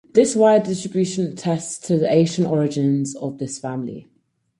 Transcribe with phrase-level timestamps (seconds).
[0.15, 4.07] This wide distribution attests to the ancient origin of this family.